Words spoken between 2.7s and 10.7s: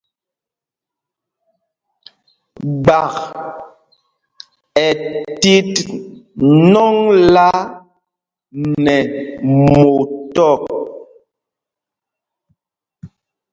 Gbak ɛ tit nɔŋla nɛ mot ɔ̂.